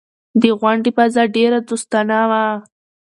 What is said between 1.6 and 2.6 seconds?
دوستانه وه.